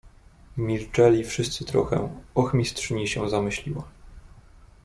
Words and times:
"Milczeli 0.57 1.23
wszyscy 1.23 1.65
trochę, 1.65 2.21
ochmistrzyni 2.35 3.07
się 3.07 3.29
zamyśliła." 3.29 3.83